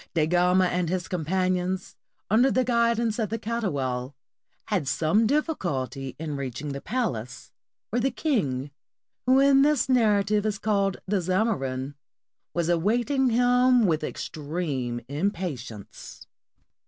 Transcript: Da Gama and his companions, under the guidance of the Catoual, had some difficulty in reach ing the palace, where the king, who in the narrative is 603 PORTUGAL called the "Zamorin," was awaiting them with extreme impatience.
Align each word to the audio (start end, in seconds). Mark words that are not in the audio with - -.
Da 0.15 0.25
Gama 0.25 0.65
and 0.65 0.89
his 0.89 1.07
companions, 1.07 1.95
under 2.27 2.49
the 2.49 2.63
guidance 2.63 3.19
of 3.19 3.29
the 3.29 3.37
Catoual, 3.37 4.15
had 4.65 4.87
some 4.87 5.27
difficulty 5.27 6.15
in 6.17 6.35
reach 6.35 6.59
ing 6.59 6.69
the 6.69 6.81
palace, 6.81 7.51
where 7.91 7.99
the 7.99 8.09
king, 8.09 8.71
who 9.27 9.39
in 9.39 9.61
the 9.61 9.85
narrative 9.89 10.43
is 10.43 10.55
603 10.55 10.71
PORTUGAL 10.71 10.73
called 10.73 10.97
the 11.05 11.21
"Zamorin," 11.21 11.93
was 12.51 12.67
awaiting 12.67 13.27
them 13.27 13.85
with 13.85 14.03
extreme 14.03 15.01
impatience. 15.07 16.25